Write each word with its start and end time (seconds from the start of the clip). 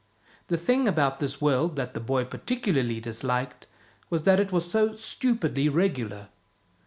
The 0.47 0.57
thing 0.57 0.87
about 0.87 1.19
this 1.19 1.39
world 1.39 1.75
that 1.75 1.93
the 1.93 1.99
boy 1.99 2.23
partic 2.25 2.63
ularly 2.63 2.99
disliked 2.99 3.67
was 4.09 4.23
that 4.23 4.39
it 4.39 4.51
was 4.51 4.67
so 4.71 4.95
stupidly 4.95 5.69
regular. 5.69 6.29